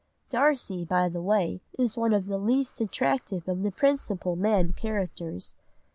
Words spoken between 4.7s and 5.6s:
characters.